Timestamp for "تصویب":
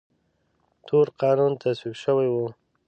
1.61-1.95